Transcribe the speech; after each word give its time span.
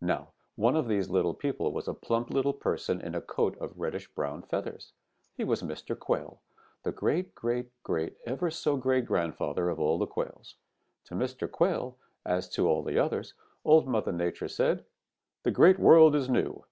"Now 0.00 0.30
one 0.56 0.74
of 0.74 0.88
these 0.88 1.10
little 1.10 1.32
people 1.32 1.70
was 1.70 1.86
a 1.86 1.94
plump 1.94 2.30
little 2.30 2.52
person 2.52 3.00
in 3.00 3.14
a 3.14 3.20
coat 3.20 3.56
of 3.60 3.78
reddish 3.78 4.12
brown 4.16 4.42
feathers. 4.42 4.92
He 5.36 5.44
was 5.44 5.62
Mr. 5.62 5.96
Quail, 5.96 6.42
the 6.82 6.90
great 6.90 7.36
great 7.36 7.70
great 7.84 8.16
ever 8.26 8.50
so 8.50 8.76
great 8.76 9.06
grandfather 9.06 9.68
of 9.70 9.78
all 9.78 9.96
the 9.96 10.08
Quails. 10.08 10.56
To 11.04 11.14
Mr. 11.14 11.48
Quail, 11.48 11.96
as 12.24 12.48
to 12.48 12.66
all 12.68 12.82
the 12.82 12.98
others, 12.98 13.34
Old 13.64 13.86
Mother 13.86 14.10
Nature 14.10 14.48
said: 14.48 14.84
'The 15.44 15.52
Great 15.52 15.78
World 15.78 16.16
is 16.16 16.28
new. 16.28 16.64